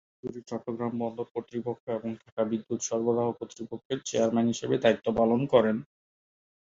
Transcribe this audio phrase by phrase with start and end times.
[0.13, 5.77] চৌধুরী চট্টগ্রাম বন্দর কর্তৃপক্ষ এবং ঢাকা বিদ্যুৎ সরবরাহ কর্তৃপক্ষের চেয়ারম্যান হিসেবে দায়িত্ব পালন করেন।